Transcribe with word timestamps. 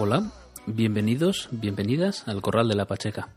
Hola, 0.00 0.30
bienvenidos, 0.66 1.48
bienvenidas 1.50 2.28
al 2.28 2.40
Corral 2.40 2.68
de 2.68 2.76
la 2.76 2.86
Pacheca. 2.86 3.30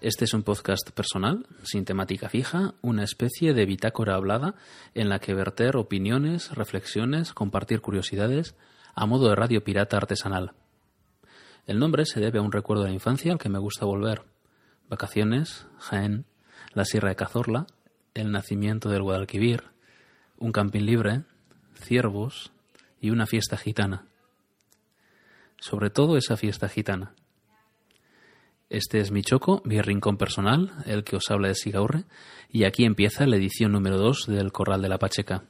Este 0.00 0.24
es 0.24 0.32
un 0.32 0.42
podcast 0.42 0.90
personal, 0.90 1.46
sin 1.64 1.84
temática 1.84 2.30
fija, 2.30 2.72
una 2.80 3.04
especie 3.04 3.52
de 3.52 3.66
bitácora 3.66 4.14
hablada 4.14 4.54
en 4.94 5.10
la 5.10 5.18
que 5.18 5.34
verter 5.34 5.76
opiniones, 5.76 6.50
reflexiones, 6.52 7.34
compartir 7.34 7.82
curiosidades, 7.82 8.54
a 8.94 9.04
modo 9.04 9.28
de 9.28 9.34
radio 9.34 9.62
pirata 9.62 9.98
artesanal. 9.98 10.54
El 11.66 11.78
nombre 11.78 12.04
se 12.04 12.20
debe 12.20 12.38
a 12.38 12.42
un 12.42 12.52
recuerdo 12.52 12.82
de 12.82 12.90
la 12.90 12.94
infancia 12.94 13.32
al 13.32 13.38
que 13.38 13.48
me 13.48 13.58
gusta 13.58 13.86
volver. 13.86 14.22
Vacaciones, 14.88 15.66
Jaén, 15.78 16.26
la 16.74 16.84
Sierra 16.84 17.08
de 17.08 17.16
Cazorla, 17.16 17.66
el 18.12 18.30
nacimiento 18.30 18.90
del 18.90 19.02
Guadalquivir, 19.02 19.64
un 20.36 20.52
camping 20.52 20.82
libre, 20.82 21.22
ciervos 21.74 22.52
y 23.00 23.10
una 23.10 23.26
fiesta 23.26 23.56
gitana. 23.56 24.06
Sobre 25.58 25.88
todo 25.88 26.18
esa 26.18 26.36
fiesta 26.36 26.68
gitana. 26.68 27.14
Este 28.68 29.00
es 29.00 29.10
mi 29.10 29.22
choco, 29.22 29.62
mi 29.64 29.80
rincón 29.80 30.18
personal, 30.18 30.72
el 30.84 31.02
que 31.02 31.16
os 31.16 31.30
habla 31.30 31.48
de 31.48 31.54
Sigaurre, 31.54 32.04
y 32.50 32.64
aquí 32.64 32.84
empieza 32.84 33.26
la 33.26 33.36
edición 33.36 33.72
número 33.72 33.96
2 33.96 34.26
del 34.26 34.52
Corral 34.52 34.82
de 34.82 34.88
la 34.88 34.98
Pacheca. 34.98 35.44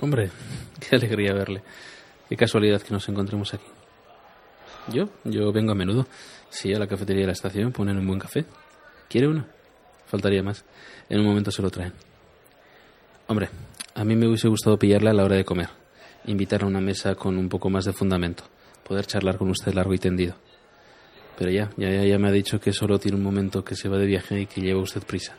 Hombre, 0.00 0.30
qué 0.80 0.96
alegría 0.96 1.32
verle. 1.32 1.62
Qué 2.28 2.36
casualidad 2.36 2.82
que 2.82 2.92
nos 2.92 3.08
encontremos 3.08 3.54
aquí. 3.54 3.66
Yo, 4.92 5.08
yo 5.24 5.52
vengo 5.52 5.72
a 5.72 5.74
menudo. 5.74 6.06
Si 6.50 6.72
a 6.72 6.78
la 6.78 6.86
cafetería 6.86 7.22
de 7.22 7.26
la 7.28 7.32
estación 7.32 7.72
ponen 7.72 7.98
un 7.98 8.06
buen 8.06 8.18
café. 8.18 8.44
¿Quiere 9.08 9.28
uno? 9.28 9.46
Faltaría 10.06 10.42
más. 10.42 10.64
En 11.08 11.20
un 11.20 11.26
momento 11.26 11.50
se 11.50 11.62
lo 11.62 11.70
traen. 11.70 11.92
Hombre, 13.26 13.48
a 13.94 14.04
mí 14.04 14.16
me 14.16 14.26
hubiese 14.26 14.48
gustado 14.48 14.78
pillarle 14.78 15.10
a 15.10 15.14
la 15.14 15.24
hora 15.24 15.36
de 15.36 15.44
comer. 15.44 15.68
Invitar 16.26 16.62
a 16.62 16.66
una 16.66 16.80
mesa 16.80 17.14
con 17.14 17.36
un 17.36 17.48
poco 17.48 17.70
más 17.70 17.84
de 17.84 17.92
fundamento. 17.92 18.44
Poder 18.86 19.06
charlar 19.06 19.38
con 19.38 19.50
usted 19.50 19.72
largo 19.72 19.94
y 19.94 19.98
tendido. 19.98 20.34
Pero 21.38 21.50
ya, 21.50 21.70
ya, 21.76 21.90
ya 21.90 22.18
me 22.18 22.28
ha 22.28 22.32
dicho 22.32 22.60
que 22.60 22.72
solo 22.72 22.98
tiene 22.98 23.16
un 23.16 23.22
momento 23.22 23.64
que 23.64 23.74
se 23.74 23.88
va 23.88 23.98
de 23.98 24.06
viaje 24.06 24.40
y 24.40 24.46
que 24.46 24.60
lleva 24.60 24.80
usted 24.80 25.02
prisa. 25.02 25.36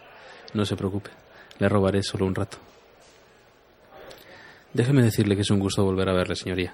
No 0.54 0.66
se 0.66 0.76
preocupe. 0.76 1.12
Le 1.60 1.70
robaré 1.70 2.04
solo 2.04 2.26
un 2.26 2.36
rato. 2.36 2.58
Déjeme 4.76 5.04
decirle 5.04 5.36
que 5.36 5.44
es 5.44 5.52
un 5.52 5.60
gusto 5.60 5.86
volver 5.86 6.10
a 6.10 6.14
verle, 6.14 6.36
señoría. 6.36 6.74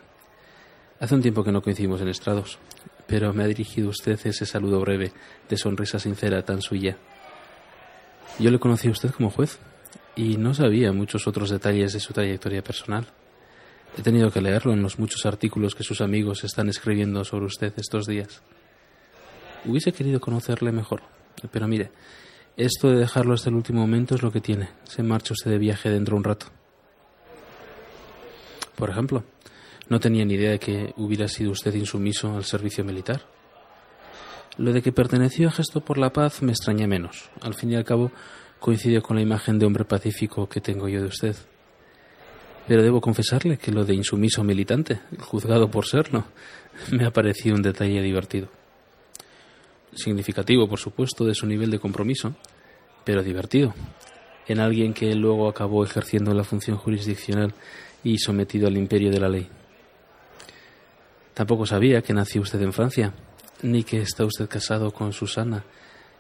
Hace 1.00 1.14
un 1.14 1.22
tiempo 1.22 1.44
que 1.44 1.52
no 1.52 1.62
coincidimos 1.62 2.02
en 2.02 2.08
estrados, 2.08 2.58
pero 3.06 3.32
me 3.32 3.44
ha 3.44 3.48
dirigido 3.48 3.90
usted 3.90 4.20
ese 4.24 4.48
saludo 4.48 4.80
breve, 4.80 5.12
de 5.48 5.56
sonrisa 5.56 6.00
sincera 6.00 6.42
tan 6.42 6.64
suya. 6.64 6.98
Yo 8.40 8.50
le 8.50 8.58
conocí 8.58 8.88
a 8.88 8.92
usted 8.92 9.12
como 9.12 9.30
juez 9.30 9.60
y 10.16 10.38
no 10.38 10.56
sabía 10.56 10.92
muchos 10.92 11.28
otros 11.28 11.52
detalles 11.52 11.94
de 11.94 12.00
su 12.00 12.12
trayectoria 12.12 12.64
personal. 12.64 13.06
He 13.96 14.02
tenido 14.02 14.32
que 14.32 14.42
leerlo 14.42 14.74
en 14.74 14.82
los 14.82 14.98
muchos 14.98 15.28
artículos 15.28 15.76
que 15.76 15.84
sus 15.84 16.02
amigos 16.02 16.44
están 16.44 16.70
escribiendo 16.70 17.24
sobre 17.24 17.46
usted 17.46 17.72
estos 17.78 18.08
días. 18.08 18.42
Hubiese 19.64 19.92
querido 19.92 20.20
conocerle 20.20 20.72
mejor, 20.72 21.04
pero 21.52 21.68
mire, 21.68 21.92
esto 22.58 22.90
de 22.90 22.98
dejarlo 22.98 23.36
hasta 23.36 23.52
el 23.52 23.58
último 23.58 23.82
momento 23.82 24.16
es 24.16 24.24
lo 24.24 24.32
que 24.32 24.42
tiene. 24.42 24.70
Se 24.86 25.04
marcha 25.04 25.34
usted 25.34 25.52
de 25.52 25.60
viaje 25.60 25.92
dentro 25.92 26.16
de 26.16 26.18
un 26.18 26.24
rato. 26.24 26.48
Por 28.76 28.90
ejemplo, 28.90 29.24
no 29.90 30.00
tenía 30.00 30.26
ni 30.26 30.36
idea 30.36 30.52
de 30.52 30.60
que 30.60 30.94
hubiera 30.98 31.28
sido 31.28 31.52
usted 31.52 31.74
insumiso 31.76 32.36
al 32.36 32.46
servicio 32.46 32.84
militar. 32.84 33.22
Lo 34.58 34.74
de 34.74 34.82
que 34.82 34.92
perteneció 34.92 35.48
a 35.48 35.52
Gesto 35.52 35.82
por 35.82 35.98
la 35.98 36.12
Paz 36.12 36.42
me 36.42 36.52
extraña 36.52 36.88
menos. 36.88 37.30
Al 37.42 37.54
fin 37.54 37.72
y 37.72 37.76
al 37.76 37.86
cabo, 37.86 38.12
coincidió 38.60 39.02
con 39.02 39.16
la 39.16 39.22
imagen 39.22 39.60
de 39.60 39.66
hombre 39.66 39.86
pacífico 39.86 40.48
que 40.48 40.62
tengo 40.62 40.88
yo 40.88 41.02
de 41.02 41.08
usted. 41.08 41.36
Pero 42.68 42.84
debo 42.84 43.02
confesarle 43.02 43.58
que 43.58 43.72
lo 43.72 43.86
de 43.86 43.96
insumiso 43.96 44.44
militante, 44.44 45.02
juzgado 45.20 45.70
por 45.70 45.86
serlo, 45.86 46.26
me 46.92 47.06
ha 47.06 47.12
parecido 47.12 47.56
un 47.56 47.62
detalle 47.62 48.02
divertido. 48.02 48.50
Significativo, 49.94 50.70
por 50.70 50.80
supuesto, 50.80 51.26
de 51.26 51.36
su 51.36 51.46
nivel 51.48 51.70
de 51.70 51.80
compromiso, 51.80 52.36
pero 53.04 53.24
divertido, 53.24 53.74
en 54.48 54.60
alguien 54.60 54.94
que 54.94 55.14
luego 55.16 55.48
acabó 55.48 55.84
ejerciendo 55.84 56.34
la 56.34 56.44
función 56.44 56.78
jurisdiccional 56.78 57.54
y 58.04 58.18
sometido 58.18 58.68
al 58.68 58.78
imperio 58.78 59.12
de 59.12 59.20
la 59.20 59.30
ley. 59.30 59.50
Tampoco 61.34 61.66
sabía 61.66 62.02
que 62.02 62.14
nació 62.14 62.42
usted 62.42 62.62
en 62.62 62.74
Francia, 62.74 63.14
ni 63.62 63.84
que 63.84 64.02
está 64.02 64.26
usted 64.26 64.50
casado 64.50 64.92
con 64.92 65.14
Susana 65.14 65.64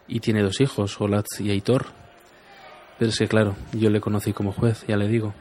y 0.07 0.19
tiene 0.19 0.43
dos 0.43 0.61
hijos, 0.61 0.99
Olatz 0.99 1.39
y 1.39 1.51
Aitor. 1.51 1.87
Pero 2.97 3.09
es 3.09 3.17
que, 3.17 3.27
claro, 3.27 3.55
yo 3.73 3.89
le 3.89 3.99
conocí 3.99 4.33
como 4.33 4.51
juez, 4.51 4.85
ya 4.87 4.97
le 4.97 5.07
digo. 5.07 5.33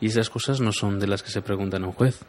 Y 0.00 0.06
esas 0.06 0.30
cosas 0.30 0.60
no 0.60 0.72
son 0.72 0.98
de 0.98 1.06
las 1.06 1.22
que 1.22 1.30
se 1.30 1.42
preguntan 1.42 1.84
a 1.84 1.88
un 1.88 1.92
juez, 1.92 2.20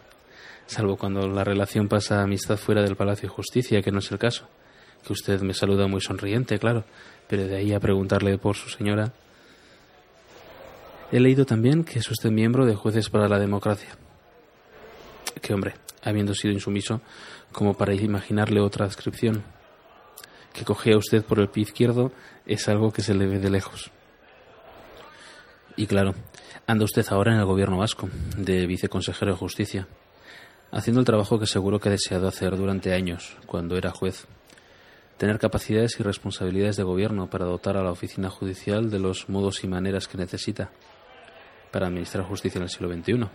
salvo 0.68 0.98
cuando 0.98 1.28
la 1.28 1.44
relación 1.44 1.88
pasa 1.88 2.20
a 2.20 2.24
amistad 2.24 2.58
fuera 2.58 2.82
del 2.82 2.96
Palacio 2.96 3.30
de 3.30 3.36
Justicia, 3.36 3.82
que 3.82 3.92
no 3.92 4.00
es 4.00 4.12
el 4.12 4.20
caso. 4.20 4.48
Que 5.06 5.14
usted 5.14 5.42
me 5.42 5.54
saluda 5.54 5.88
muy 5.88 6.02
sonriente, 6.02 6.60
claro, 6.60 6.86
pero 7.28 7.48
de 7.48 7.58
ahí 7.58 7.74
a 7.74 7.80
preguntarle 7.80 8.38
por 8.38 8.56
su 8.56 8.70
señora, 8.70 9.14
He 11.10 11.22
leído 11.22 11.46
también 11.46 11.86
que 11.86 12.00
es 12.00 12.12
usted 12.12 12.32
miembro 12.32 12.66
de 12.66 12.76
Jueces 12.76 13.10
para 13.10 13.30
la 13.30 13.40
Democracia. 13.40 13.90
Que 15.42 15.54
hombre, 15.54 15.76
habiendo 16.04 16.34
sido 16.34 16.54
insumiso, 16.54 17.00
como 17.54 17.76
para 17.76 17.94
imaginarle 17.94 18.60
otra 18.60 18.86
descripción. 18.86 19.44
Que 20.52 20.66
cogea 20.66 20.98
usted 20.98 21.24
por 21.24 21.40
el 21.40 21.48
pie 21.48 21.64
izquierdo 21.64 22.12
es 22.46 22.68
algo 22.68 22.92
que 22.92 23.02
se 23.02 23.14
le 23.14 23.26
ve 23.26 23.40
de 23.40 23.50
lejos. 23.50 23.90
Y 25.78 25.88
claro, 25.88 26.14
anda 26.66 26.84
usted 26.84 27.06
ahora 27.10 27.34
en 27.34 27.40
el 27.40 27.46
gobierno 27.46 27.78
vasco, 27.78 28.10
de 28.36 28.66
viceconsejero 28.66 29.32
de 29.32 29.38
justicia, 29.38 29.88
haciendo 30.72 31.00
el 31.00 31.06
trabajo 31.06 31.40
que 31.40 31.46
seguro 31.46 31.80
que 31.80 31.88
ha 31.88 31.92
deseado 31.92 32.28
hacer 32.28 32.58
durante 32.58 32.94
años, 32.94 33.38
cuando 33.46 33.78
era 33.78 33.92
juez. 33.92 34.28
Tener 35.18 35.40
capacidades 35.40 36.00
y 36.00 36.04
responsabilidades 36.04 36.78
de 36.78 36.84
gobierno 36.84 37.28
para 37.28 37.46
dotar 37.46 37.76
a 37.76 37.84
la 37.84 37.92
oficina 37.92 38.30
judicial 38.30 38.92
de 38.92 39.00
los 39.00 39.30
modos 39.30 39.64
y 39.64 39.68
maneras 39.68 40.08
que 40.08 40.18
necesita 40.18 40.70
para 41.72 41.88
administrar 41.88 42.24
justicia 42.24 42.60
en 42.60 42.64
el 42.64 42.70
siglo 42.70 42.94
XXI, 42.94 43.28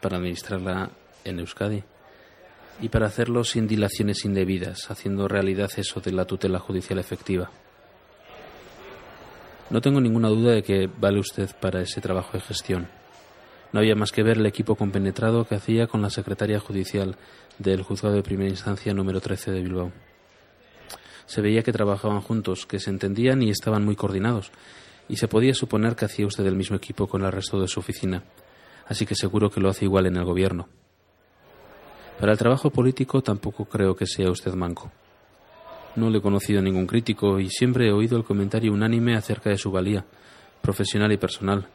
para 0.00 0.16
administrarla 0.16 0.90
en 1.24 1.38
Euskadi 1.38 1.84
y 2.80 2.88
para 2.88 3.06
hacerlo 3.06 3.44
sin 3.44 3.68
dilaciones 3.68 4.24
indebidas, 4.24 4.90
haciendo 4.90 5.28
realidad 5.28 5.70
eso 5.76 6.00
de 6.00 6.12
la 6.12 6.24
tutela 6.24 6.58
judicial 6.58 6.98
efectiva. 6.98 7.50
No 9.70 9.80
tengo 9.80 10.00
ninguna 10.00 10.28
duda 10.28 10.52
de 10.52 10.62
que 10.62 10.86
vale 10.88 11.20
usted 11.20 11.50
para 11.60 11.82
ese 11.82 12.00
trabajo 12.00 12.32
de 12.32 12.40
gestión. 12.40 12.88
No 13.72 13.80
había 13.80 13.94
más 13.94 14.12
que 14.12 14.22
ver 14.22 14.38
el 14.38 14.46
equipo 14.46 14.76
compenetrado 14.76 15.44
que 15.44 15.54
hacía 15.54 15.86
con 15.86 16.00
la 16.02 16.10
secretaria 16.10 16.58
judicial 16.58 17.16
del 17.58 17.82
juzgado 17.82 18.14
de 18.14 18.22
primera 18.22 18.48
instancia 18.48 18.94
número 18.94 19.20
13 19.20 19.52
de 19.52 19.60
Bilbao. 19.60 19.92
Se 21.28 21.42
veía 21.42 21.62
que 21.62 21.72
trabajaban 21.72 22.22
juntos, 22.22 22.64
que 22.64 22.78
se 22.78 22.88
entendían 22.88 23.42
y 23.42 23.50
estaban 23.50 23.84
muy 23.84 23.96
coordinados, 23.96 24.50
y 25.10 25.16
se 25.16 25.28
podía 25.28 25.52
suponer 25.52 25.94
que 25.94 26.06
hacía 26.06 26.26
usted 26.26 26.46
el 26.46 26.56
mismo 26.56 26.74
equipo 26.74 27.06
con 27.06 27.22
el 27.22 27.30
resto 27.30 27.60
de 27.60 27.68
su 27.68 27.80
oficina, 27.80 28.24
así 28.86 29.04
que 29.04 29.14
seguro 29.14 29.50
que 29.50 29.60
lo 29.60 29.68
hace 29.68 29.84
igual 29.84 30.06
en 30.06 30.16
el 30.16 30.24
gobierno. 30.24 30.68
Para 32.18 32.32
el 32.32 32.38
trabajo 32.38 32.70
político 32.70 33.20
tampoco 33.20 33.66
creo 33.66 33.94
que 33.94 34.06
sea 34.06 34.30
usted 34.30 34.54
manco. 34.54 34.90
No 35.96 36.08
le 36.08 36.16
he 36.16 36.22
conocido 36.22 36.60
a 36.60 36.62
ningún 36.62 36.86
crítico 36.86 37.38
y 37.38 37.50
siempre 37.50 37.88
he 37.88 37.92
oído 37.92 38.16
el 38.16 38.24
comentario 38.24 38.72
unánime 38.72 39.14
acerca 39.14 39.50
de 39.50 39.58
su 39.58 39.70
valía, 39.70 40.06
profesional 40.62 41.12
y 41.12 41.18
personal, 41.18 41.68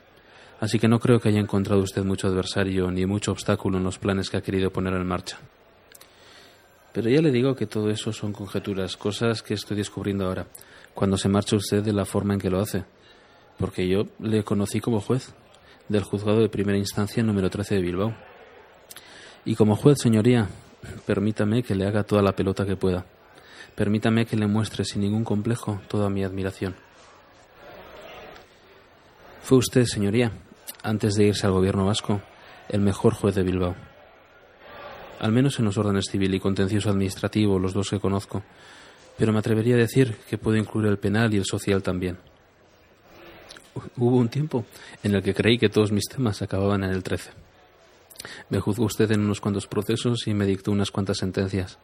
así 0.61 0.79
que 0.79 0.87
no 0.87 0.99
creo 0.99 1.19
que 1.19 1.29
haya 1.29 1.39
encontrado 1.39 1.83
usted 1.83 2.03
mucho 2.03 2.27
adversario 2.27 2.89
ni 2.89 3.05
mucho 3.05 3.31
obstáculo 3.31 3.77
en 3.77 3.83
los 3.83 3.99
planes 3.99 4.31
que 4.31 4.37
ha 4.37 4.41
querido 4.41 4.71
poner 4.71 4.95
en 4.95 5.05
marcha. 5.05 5.37
Pero 6.93 7.09
ya 7.09 7.21
le 7.21 7.31
digo 7.31 7.55
que 7.55 7.65
todo 7.65 7.89
eso 7.89 8.13
son 8.13 8.31
conjeturas, 8.33 8.95
cosas 8.95 9.41
que 9.41 9.55
estoy 9.55 9.75
descubriendo 9.75 10.27
ahora, 10.27 10.45
cuando 10.93 11.17
se 11.17 11.27
marcha 11.27 11.55
usted 11.55 11.83
de 11.83 11.91
la 11.91 12.05
forma 12.05 12.35
en 12.35 12.39
que 12.39 12.51
lo 12.51 12.59
hace, 12.59 12.85
porque 13.57 13.87
yo 13.87 14.03
le 14.19 14.43
conocí 14.43 14.79
como 14.79 15.01
juez 15.01 15.33
del 15.89 16.03
juzgado 16.03 16.39
de 16.39 16.49
primera 16.49 16.77
instancia 16.77 17.23
número 17.23 17.49
13 17.49 17.75
de 17.75 17.81
Bilbao. 17.81 18.15
Y 19.43 19.55
como 19.55 19.75
juez, 19.75 19.99
señoría, 19.99 20.47
permítame 21.05 21.63
que 21.63 21.75
le 21.75 21.85
haga 21.85 22.03
toda 22.03 22.21
la 22.21 22.35
pelota 22.35 22.65
que 22.65 22.75
pueda. 22.75 23.05
Permítame 23.75 24.25
que 24.25 24.37
le 24.37 24.47
muestre 24.47 24.85
sin 24.85 25.01
ningún 25.01 25.23
complejo 25.23 25.81
toda 25.87 26.09
mi 26.09 26.23
admiración. 26.23 26.75
Fue 29.41 29.57
usted, 29.57 29.85
señoría, 29.85 30.31
antes 30.83 31.15
de 31.15 31.25
irse 31.25 31.47
al 31.47 31.53
gobierno 31.53 31.85
vasco, 31.85 32.21
el 32.69 32.81
mejor 32.81 33.13
juez 33.13 33.35
de 33.35 33.43
Bilbao. 33.43 33.75
Al 35.23 35.31
menos 35.31 35.57
en 35.57 35.63
los 35.63 35.77
órdenes 35.77 36.07
civil 36.11 36.35
y 36.35 36.39
contencioso 36.41 36.89
administrativo, 36.89 37.57
los 37.57 37.73
dos 37.73 37.89
que 37.89 37.97
conozco, 38.01 38.43
pero 39.17 39.31
me 39.31 39.39
atrevería 39.39 39.75
a 39.75 39.77
decir 39.77 40.17
que 40.29 40.37
puede 40.37 40.59
incluir 40.59 40.89
el 40.89 40.97
penal 40.97 41.33
y 41.33 41.37
el 41.37 41.45
social 41.45 41.81
también. 41.81 42.17
Hubo 43.95 44.17
un 44.17 44.27
tiempo 44.27 44.65
en 45.01 45.15
el 45.15 45.23
que 45.23 45.33
creí 45.33 45.57
que 45.57 45.69
todos 45.69 45.93
mis 45.93 46.09
temas 46.09 46.41
acababan 46.41 46.83
en 46.83 46.89
el 46.89 47.03
13. 47.03 47.31
Me 48.49 48.59
juzgó 48.59 48.83
usted 48.83 49.09
en 49.13 49.21
unos 49.21 49.39
cuantos 49.39 49.65
procesos 49.65 50.27
y 50.27 50.33
me 50.33 50.45
dictó 50.45 50.73
unas 50.73 50.91
cuantas 50.91 51.19
sentencias, 51.19 51.79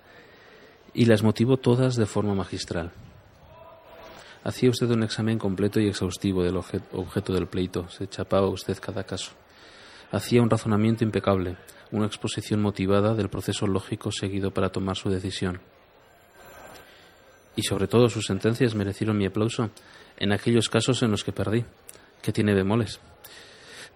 y 0.94 1.06
las 1.06 1.24
motivó 1.24 1.56
todas 1.56 1.96
de 1.96 2.08
forma 2.08 2.36
magistral. 2.36 2.92
Hacía 4.44 4.70
usted 4.70 4.90
un 4.92 5.04
examen 5.04 5.40
completo 5.40 5.80
y 5.80 5.88
exhaustivo 5.88 6.44
del 6.44 6.58
objeto 6.58 7.32
del 7.32 7.48
pleito, 7.48 7.88
se 7.88 8.06
chapaba 8.06 8.50
usted 8.50 8.78
cada 8.82 9.06
caso. 9.06 9.32
Hacía 10.12 10.42
un 10.42 10.50
razonamiento 10.50 11.06
impecable, 11.06 11.56
una 11.92 12.06
exposición 12.06 12.62
motivada 12.62 13.14
del 13.16 13.30
proceso 13.30 13.68
lógico 13.68 14.12
seguido 14.12 14.52
para 14.52 14.70
tomar 14.70 14.96
su 14.96 15.10
decisión. 15.10 15.62
Y 17.56 17.64
sobre 17.64 17.88
todo 17.88 18.10
sus 18.10 18.26
sentencias 18.26 18.76
merecieron 18.76 19.18
mi 19.18 19.26
aplauso 19.26 19.70
en 20.18 20.32
aquellos 20.32 20.70
casos 20.70 21.02
en 21.04 21.12
los 21.12 21.24
que 21.24 21.32
perdí, 21.32 21.66
que 22.22 22.32
tiene 22.32 22.54
bemoles. 22.54 23.00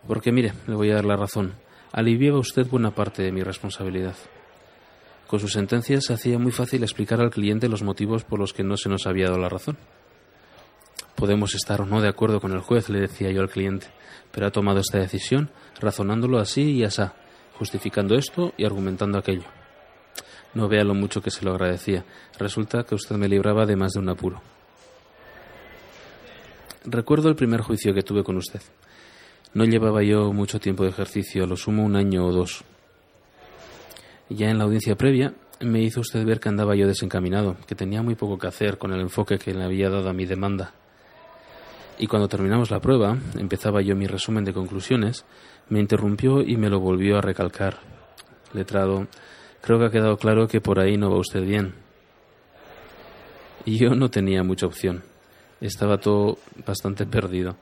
Porque 0.08 0.32
mire, 0.32 0.54
le 0.68 0.76
voy 0.76 0.92
a 0.92 0.96
dar 0.96 1.06
la 1.06 1.16
razón, 1.16 1.54
aliviaba 1.92 2.40
usted 2.40 2.68
buena 2.68 2.92
parte 2.92 3.24
de 3.24 3.32
mi 3.32 3.42
responsabilidad. 3.42 4.16
Con 5.28 5.40
sus 5.40 5.54
sentencias 5.54 6.04
se 6.06 6.14
hacía 6.14 6.38
muy 6.38 6.52
fácil 6.52 6.84
explicar 6.84 7.22
al 7.22 7.32
cliente 7.32 7.70
los 7.70 7.84
motivos 7.84 8.24
por 8.24 8.40
los 8.40 8.54
que 8.54 8.64
no 8.64 8.78
se 8.78 8.90
nos 8.90 9.08
había 9.08 9.28
dado 9.28 9.40
la 9.40 9.50
razón. 9.50 9.78
Podemos 11.16 11.56
estar 11.56 11.82
o 11.82 11.86
no 11.86 12.02
de 12.02 12.10
acuerdo 12.10 12.42
con 12.42 12.52
el 12.52 12.60
juez, 12.60 12.90
le 12.90 13.00
decía 13.00 13.32
yo 13.32 13.42
al 13.42 13.50
cliente, 13.50 13.88
pero 14.32 14.48
ha 14.48 14.52
tomado 14.52 14.80
esta 14.80 15.00
decisión 15.00 15.50
razonándolo 15.80 16.40
así 16.40 16.72
y 16.72 16.84
asá, 16.84 17.16
justificando 17.58 18.16
esto 18.16 18.54
y 18.58 18.66
argumentando 18.66 19.18
aquello. 19.18 19.48
No 20.54 20.68
vea 20.68 20.84
lo 20.84 20.94
mucho 20.94 21.22
que 21.22 21.32
se 21.32 21.44
lo 21.44 21.52
agradecía. 21.52 22.06
Resulta 22.38 22.84
que 22.84 22.96
usted 22.96 23.16
me 23.16 23.28
libraba 23.28 23.66
de 23.66 23.76
más 23.76 23.94
de 23.94 24.00
un 24.00 24.10
apuro. 24.10 24.42
Recuerdo 26.86 27.30
el 27.30 27.36
primer 27.36 27.62
juicio 27.62 27.94
que 27.94 28.04
tuve 28.04 28.24
con 28.24 28.38
usted. 28.38 28.62
No 29.54 29.66
llevaba 29.66 30.04
yo 30.04 30.34
mucho 30.34 30.60
tiempo 30.60 30.84
de 30.84 30.90
ejercicio, 30.90 31.48
lo 31.48 31.56
sumo 31.56 31.84
un 31.84 31.96
año 31.96 32.26
o 32.26 32.32
dos. 32.32 32.64
Ya 34.30 34.50
en 34.50 34.58
la 34.58 34.66
audiencia 34.66 34.96
previa 34.96 35.34
me 35.60 35.82
hizo 35.82 36.02
usted 36.02 36.26
ver 36.26 36.40
que 36.40 36.50
andaba 36.50 36.76
yo 36.76 36.88
desencaminado, 36.88 37.58
que 37.68 37.76
tenía 37.76 38.02
muy 38.02 38.16
poco 38.16 38.38
que 38.38 38.48
hacer 38.48 38.78
con 38.78 38.92
el 38.94 39.02
enfoque 39.02 39.38
que 39.38 39.54
le 39.54 39.64
había 39.64 39.90
dado 39.90 40.10
a 40.10 40.14
mi 40.14 40.26
demanda. 40.26 40.74
Y 42.00 42.08
cuando 42.08 42.28
terminamos 42.28 42.72
la 42.72 42.80
prueba, 42.80 43.18
empezaba 43.38 43.82
yo 43.82 43.96
mi 43.96 44.08
resumen 44.08 44.44
de 44.44 44.54
conclusiones, 44.54 45.26
me 45.70 45.80
interrumpió 45.80 46.42
y 46.42 46.58
me 46.58 46.70
lo 46.70 46.80
volvió 46.80 47.18
a 47.18 47.22
recalcar. 47.22 47.80
Letrado, 48.54 49.08
creo 49.62 49.80
que 49.80 49.86
ha 49.86 49.92
quedado 49.92 50.18
claro 50.18 50.48
que 50.48 50.62
por 50.62 50.80
ahí 50.80 50.98
no 50.98 51.12
va 51.12 51.18
usted 51.18 51.44
bien. 51.44 51.76
Y 53.66 53.78
yo 53.78 53.96
no 53.96 54.10
tenía 54.10 54.44
mucha 54.44 54.66
opción. 54.66 55.04
Estaba 55.62 55.98
todo 55.98 56.38
bastante 56.66 57.06
perdido. 57.06 57.56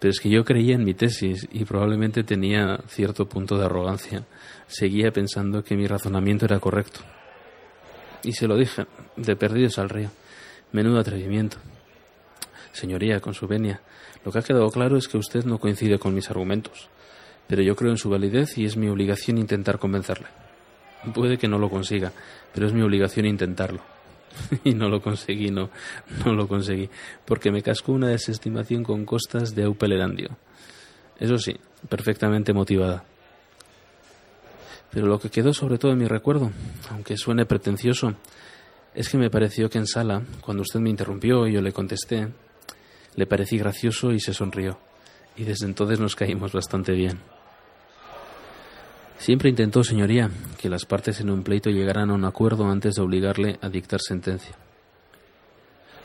Pero 0.00 0.10
es 0.10 0.18
que 0.18 0.30
yo 0.30 0.44
creía 0.44 0.74
en 0.74 0.84
mi 0.84 0.94
tesis 0.94 1.46
y 1.52 1.64
probablemente 1.64 2.24
tenía 2.24 2.80
cierto 2.88 3.28
punto 3.28 3.58
de 3.58 3.66
arrogancia. 3.66 4.24
Seguía 4.66 5.12
pensando 5.12 5.62
que 5.62 5.76
mi 5.76 5.86
razonamiento 5.86 6.46
era 6.46 6.58
correcto. 6.58 7.00
Y 8.22 8.32
se 8.32 8.48
lo 8.48 8.56
dije, 8.56 8.86
de 9.16 9.36
perdidos 9.36 9.78
al 9.78 9.90
río. 9.90 10.10
Menudo 10.72 10.98
atrevimiento. 10.98 11.58
Señoría, 12.72 13.20
con 13.20 13.34
su 13.34 13.46
venia, 13.46 13.80
lo 14.24 14.32
que 14.32 14.38
ha 14.38 14.42
quedado 14.42 14.70
claro 14.70 14.96
es 14.96 15.08
que 15.08 15.18
usted 15.18 15.44
no 15.44 15.58
coincide 15.58 15.98
con 15.98 16.14
mis 16.14 16.30
argumentos, 16.30 16.88
pero 17.46 17.62
yo 17.62 17.74
creo 17.74 17.90
en 17.90 17.98
su 17.98 18.10
validez 18.10 18.56
y 18.58 18.64
es 18.64 18.76
mi 18.76 18.88
obligación 18.88 19.38
intentar 19.38 19.78
convencerle. 19.78 20.28
Puede 21.14 21.38
que 21.38 21.48
no 21.48 21.58
lo 21.58 21.70
consiga, 21.70 22.12
pero 22.54 22.66
es 22.66 22.72
mi 22.72 22.82
obligación 22.82 23.26
intentarlo. 23.26 23.80
y 24.64 24.74
no 24.74 24.88
lo 24.88 25.00
conseguí, 25.00 25.50
no, 25.50 25.70
no 26.24 26.34
lo 26.34 26.46
conseguí, 26.46 26.88
porque 27.24 27.50
me 27.50 27.62
cascó 27.62 27.92
una 27.92 28.08
desestimación 28.08 28.84
con 28.84 29.04
costas 29.04 29.54
de 29.54 29.74
Erandio. 29.80 30.36
Eso 31.18 31.38
sí, 31.38 31.56
perfectamente 31.88 32.52
motivada. 32.52 33.04
Pero 34.90 35.06
lo 35.06 35.20
que 35.20 35.30
quedó 35.30 35.52
sobre 35.52 35.78
todo 35.78 35.92
en 35.92 35.98
mi 35.98 36.06
recuerdo, 36.06 36.50
aunque 36.90 37.16
suene 37.16 37.46
pretencioso, 37.46 38.14
es 38.94 39.08
que 39.08 39.18
me 39.18 39.30
pareció 39.30 39.70
que 39.70 39.78
en 39.78 39.86
sala, 39.86 40.22
cuando 40.40 40.62
usted 40.62 40.80
me 40.80 40.90
interrumpió 40.90 41.46
y 41.46 41.52
yo 41.52 41.60
le 41.60 41.72
contesté, 41.72 42.28
le 43.16 43.26
parecí 43.26 43.58
gracioso 43.58 44.12
y 44.12 44.20
se 44.20 44.34
sonrió, 44.34 44.78
y 45.36 45.44
desde 45.44 45.66
entonces 45.66 46.00
nos 46.00 46.16
caímos 46.16 46.52
bastante 46.52 46.92
bien. 46.92 47.18
Siempre 49.18 49.50
intentó, 49.50 49.84
señoría, 49.84 50.30
que 50.58 50.70
las 50.70 50.86
partes 50.86 51.20
en 51.20 51.28
un 51.28 51.42
pleito 51.42 51.68
llegaran 51.68 52.10
a 52.10 52.14
un 52.14 52.24
acuerdo 52.24 52.64
antes 52.70 52.94
de 52.94 53.02
obligarle 53.02 53.58
a 53.60 53.68
dictar 53.68 54.00
sentencia. 54.00 54.56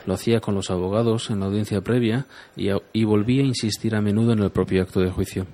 Lo 0.04 0.12
hacía 0.12 0.40
con 0.40 0.54
los 0.54 0.70
abogados 0.70 1.30
en 1.30 1.40
la 1.40 1.46
audiencia 1.46 1.80
previa 1.80 2.26
y, 2.54 2.68
y, 2.92 3.04
volvía 3.04 3.42
a 3.42 3.46
insistir 3.46 3.96
a 3.96 4.02
menudo 4.02 4.34
en 4.34 4.40
el 4.40 4.50
propio 4.50 4.82
acto 4.82 5.00
de 5.00 5.10
juicio. 5.10 5.46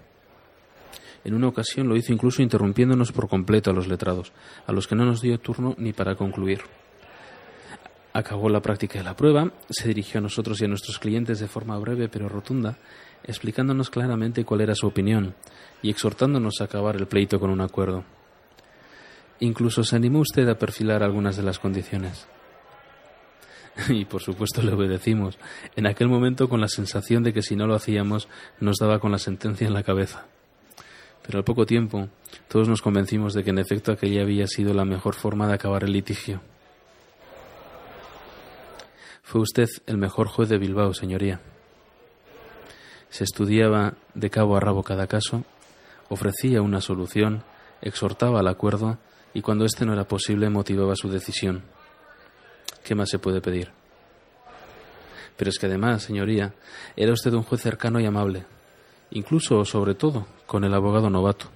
En 1.25 1.35
una 1.35 1.47
ocasión 1.47 1.89
lo 1.89 1.97
hizo 1.97 2.13
incluso 2.13 2.43
interrumpiéndonos 2.43 3.13
por 3.13 3.29
completo 3.29 3.71
a 3.71 3.75
los 3.75 3.87
letrados, 3.87 4.33
a 4.67 4.73
los 4.73 4.89
que 4.89 4.97
no 4.97 5.05
nos 5.05 5.23
dio 5.23 5.39
turno 5.39 5.77
ni 5.79 5.93
para 5.93 6.17
concluir. 6.17 6.63
Acabó 8.15 8.51
la 8.51 8.61
práctica 8.61 8.99
de 8.99 9.05
la 9.05 9.17
prueba, 9.17 9.53
se 9.71 9.89
dirigió 9.89 10.19
a 10.19 10.23
nosotros 10.23 10.61
y 10.61 10.67
a 10.67 10.69
nuestros 10.69 10.99
clientes 10.99 11.41
de 11.41 11.49
forma 11.49 11.79
breve 11.79 12.09
pero 12.09 12.29
rotunda, 12.29 12.77
explicándonos 13.25 13.89
claramente 13.89 14.45
cuál 14.45 14.61
era 14.61 14.75
su 14.75 14.87
opinión 14.87 15.35
y 15.81 15.89
exhortándonos 15.89 16.61
a 16.61 16.65
acabar 16.65 16.97
el 16.97 17.07
pleito 17.07 17.41
con 17.41 17.51
un 17.51 17.63
acuerdo. 17.63 18.05
Incluso 19.41 19.83
se 19.83 19.97
animó 19.97 20.21
usted 20.21 20.47
a 20.49 20.59
perfilar 20.59 21.03
algunas 21.03 21.37
de 21.37 21.43
las 21.43 21.59
condiciones. 21.59 22.27
Y 23.89 24.05
por 24.05 24.21
supuesto 24.21 24.63
le 24.63 24.75
obedecimos, 24.75 25.39
en 25.77 25.87
aquel 25.87 26.09
momento 26.09 26.49
con 26.49 26.61
la 26.61 26.69
sensación 26.69 27.23
de 27.23 27.33
que 27.33 27.41
si 27.41 27.57
no 27.57 27.67
lo 27.67 27.75
hacíamos 27.75 28.29
nos 28.61 28.77
daba 28.77 28.99
con 28.99 29.11
la 29.11 29.19
sentencia 29.19 29.67
en 29.67 29.73
la 29.73 29.83
cabeza. 29.83 30.27
Pero 31.23 31.39
al 31.39 31.45
poco 31.45 31.65
tiempo 31.65 32.09
todos 32.49 32.69
nos 32.69 32.83
convencimos 32.83 33.33
de 33.33 33.43
que 33.43 33.51
en 33.51 33.59
efecto 33.59 33.91
aquella 33.91 34.23
había 34.23 34.47
sido 34.47 34.75
la 34.75 34.85
mejor 34.85 35.15
forma 35.15 35.47
de 35.47 35.55
acabar 35.55 35.85
el 35.85 35.93
litigio. 35.93 36.43
Fue 39.33 39.41
usted 39.41 39.71
el 39.87 39.97
mejor 39.97 40.29
juez 40.29 40.51
de 40.51 40.59
Bilbao, 40.59 40.93
señoría. 40.93 41.41
Se 43.09 43.25
estudiaba 43.25 43.95
de 44.13 44.29
cabo 44.29 44.59
a 44.59 44.61
rabo 44.61 44.83
cada 44.83 45.07
caso, 45.07 45.43
ofrecía 46.11 46.61
una 46.61 46.83
solución, 46.83 47.43
exhortaba 47.81 48.41
al 48.41 48.49
acuerdo 48.49 48.99
y 49.33 49.41
cuando 49.41 49.65
éste 49.65 49.87
no 49.87 49.95
era 49.95 50.05
posible 50.05 50.51
motivaba 50.51 50.97
su 50.97 51.09
decisión. 51.09 51.63
¿Qué 52.85 52.95
más 52.95 53.09
se 53.09 53.19
puede 53.19 53.41
pedir? 53.41 53.71
Pero 55.39 55.49
es 55.49 55.59
que 55.59 55.65
además, 55.65 56.03
señoría, 56.03 56.53
era 56.95 57.15
usted 57.15 57.33
un 57.33 57.43
juez 57.43 57.63
cercano 57.63 58.01
y 58.01 58.05
amable, 58.05 58.45
incluso, 59.13 59.65
sobre 59.65 59.95
todo, 59.95 60.27
con 60.45 60.63
el 60.65 60.75
abogado 60.75 61.09
novato. 61.09 61.47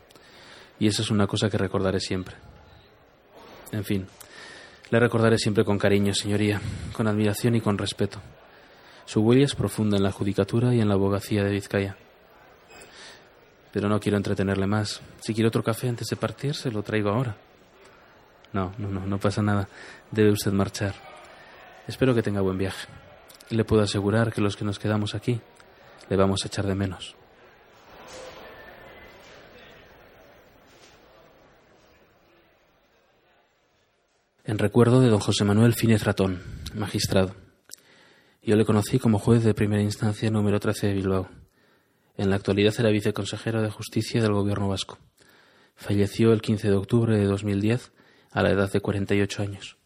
Y 0.78 0.86
esa 0.86 1.02
es 1.02 1.10
una 1.10 1.26
cosa 1.26 1.50
que 1.50 1.58
recordaré 1.58 2.00
siempre. 2.00 2.36
En 3.70 3.84
fin, 3.84 4.06
le 4.90 5.00
recordaré 5.00 5.38
siempre 5.38 5.64
con 5.64 5.78
cariño, 5.78 6.14
señoría, 6.14 6.60
con 6.92 7.08
admiración 7.08 7.54
y 7.56 7.60
con 7.60 7.78
respeto. 7.78 8.20
Su 9.04 9.20
huella 9.20 9.44
es 9.44 9.54
profunda 9.54 9.96
en 9.96 10.02
la 10.02 10.12
judicatura 10.12 10.74
y 10.74 10.80
en 10.80 10.88
la 10.88 10.94
abogacía 10.94 11.44
de 11.44 11.50
Vizcaya. 11.50 11.96
Pero 13.72 13.88
no 13.88 14.00
quiero 14.00 14.16
entretenerle 14.16 14.66
más. 14.66 15.00
Si 15.20 15.34
quiere 15.34 15.48
otro 15.48 15.62
café 15.62 15.88
antes 15.88 16.08
de 16.08 16.16
partir, 16.16 16.54
se 16.54 16.70
lo 16.70 16.82
traigo 16.82 17.10
ahora. 17.10 17.36
No, 18.52 18.72
no, 18.78 18.88
no, 18.88 19.06
no 19.06 19.18
pasa 19.18 19.42
nada. 19.42 19.68
Debe 20.10 20.30
usted 20.30 20.52
marchar. 20.52 20.94
Espero 21.86 22.14
que 22.14 22.22
tenga 22.22 22.40
buen 22.40 22.58
viaje. 22.58 22.88
Le 23.50 23.64
puedo 23.64 23.82
asegurar 23.82 24.32
que 24.32 24.40
los 24.40 24.56
que 24.56 24.64
nos 24.64 24.78
quedamos 24.78 25.14
aquí 25.14 25.40
le 26.08 26.16
vamos 26.16 26.44
a 26.44 26.48
echar 26.48 26.66
de 26.66 26.74
menos. 26.74 27.16
En 34.46 34.58
recuerdo 34.58 35.00
de 35.00 35.08
don 35.08 35.18
José 35.18 35.44
Manuel 35.44 35.74
Fínez 35.74 36.04
Ratón, 36.04 36.40
magistrado. 36.72 37.34
Yo 38.42 38.54
le 38.54 38.64
conocí 38.64 39.00
como 39.00 39.18
juez 39.18 39.42
de 39.42 39.54
primera 39.54 39.82
instancia 39.82 40.30
número 40.30 40.60
13 40.60 40.86
de 40.86 40.94
Bilbao. 40.94 41.28
En 42.16 42.30
la 42.30 42.36
actualidad 42.36 42.72
era 42.78 42.90
viceconsejero 42.90 43.60
de 43.60 43.70
Justicia 43.70 44.22
del 44.22 44.32
Gobierno 44.32 44.68
vasco. 44.68 44.98
Falleció 45.74 46.32
el 46.32 46.42
15 46.42 46.68
de 46.68 46.76
octubre 46.76 47.18
de 47.18 47.24
2010 47.24 47.90
a 48.30 48.42
la 48.42 48.50
edad 48.50 48.70
de 48.70 48.80
48 48.80 49.42
años. 49.42 49.78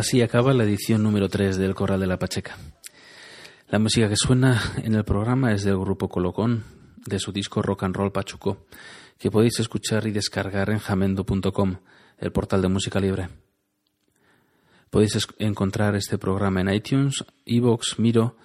Así 0.00 0.22
acaba 0.22 0.54
la 0.54 0.64
edición 0.64 1.02
número 1.02 1.28
3 1.28 1.58
del 1.58 1.74
Corral 1.74 2.00
de 2.00 2.06
la 2.06 2.18
Pacheca. 2.18 2.56
La 3.68 3.78
música 3.78 4.08
que 4.08 4.16
suena 4.16 4.58
en 4.82 4.94
el 4.94 5.04
programa 5.04 5.52
es 5.52 5.62
del 5.62 5.76
grupo 5.76 6.08
Colocón, 6.08 6.64
de 7.04 7.18
su 7.18 7.32
disco 7.32 7.60
Rock 7.60 7.82
and 7.82 7.94
Roll 7.94 8.10
Pachuco, 8.10 8.64
que 9.18 9.30
podéis 9.30 9.60
escuchar 9.60 10.06
y 10.06 10.10
descargar 10.10 10.70
en 10.70 10.78
jamendo.com, 10.78 11.76
el 12.16 12.32
portal 12.32 12.62
de 12.62 12.68
música 12.68 12.98
libre. 12.98 13.28
Podéis 14.88 15.18
encontrar 15.38 15.94
este 15.96 16.16
programa 16.16 16.62
en 16.62 16.72
iTunes, 16.72 17.22
iVoox, 17.44 17.98
Miro 17.98 18.38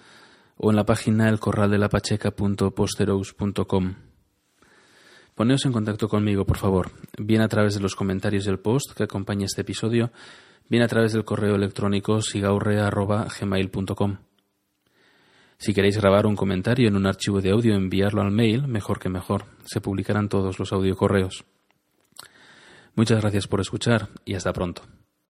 o 0.57 0.71
en 0.71 0.75
la 0.75 0.85
página 0.85 1.29
elcorraldelapacheca.posterous.com. 1.29 3.95
Poneos 5.35 5.65
en 5.65 5.71
contacto 5.71 6.09
conmigo, 6.09 6.45
por 6.45 6.57
favor, 6.57 6.91
bien 7.17 7.41
a 7.41 7.47
través 7.47 7.75
de 7.75 7.79
los 7.79 7.95
comentarios 7.95 8.43
del 8.43 8.59
post 8.59 8.91
que 8.91 9.03
acompaña 9.03 9.45
este 9.45 9.61
episodio, 9.61 10.11
bien 10.69 10.83
a 10.83 10.87
través 10.87 11.13
del 11.13 11.25
correo 11.25 11.55
electrónico 11.55 12.21
sigaurre.gmail.com. 12.21 14.17
Si 15.57 15.73
queréis 15.73 15.97
grabar 15.97 16.25
un 16.25 16.35
comentario 16.35 16.87
en 16.87 16.95
un 16.95 17.07
archivo 17.07 17.41
de 17.41 17.51
audio, 17.51 17.75
enviarlo 17.75 18.21
al 18.21 18.31
mail, 18.31 18.67
mejor 18.67 18.99
que 18.99 19.09
mejor. 19.09 19.45
Se 19.65 19.81
publicarán 19.81 20.29
todos 20.29 20.59
los 20.59 20.73
audiocorreos. 20.73 21.45
Muchas 22.95 23.21
gracias 23.21 23.47
por 23.47 23.61
escuchar 23.61 24.09
y 24.25 24.35
hasta 24.35 24.53
pronto. 24.53 24.83